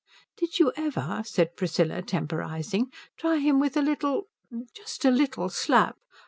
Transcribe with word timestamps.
"Did 0.35 0.57
you 0.57 0.73
ever," 0.77 1.21
said 1.23 1.55
Priscilla, 1.55 2.01
temporizing, 2.01 2.91
"try 3.19 3.37
him 3.37 3.59
with 3.59 3.77
a 3.77 3.83
little 3.83 4.23
just 4.73 5.05
a 5.05 5.11
little 5.11 5.47
slap? 5.47 5.95